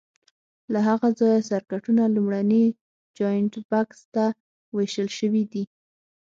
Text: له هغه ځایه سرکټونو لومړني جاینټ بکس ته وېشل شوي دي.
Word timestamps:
له 0.71 0.79
هغه 0.87 1.07
ځایه 1.19 1.45
سرکټونو 1.49 2.03
لومړني 2.15 2.65
جاینټ 3.17 3.53
بکس 3.71 3.99
ته 4.15 4.25
وېشل 4.75 5.07
شوي 5.17 5.43
دي. 5.51 5.63